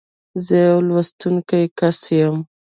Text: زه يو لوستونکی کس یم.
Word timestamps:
زه 0.45 0.55
يو 0.67 0.77
لوستونکی 0.87 1.63
کس 1.77 1.99
یم. 2.17 2.37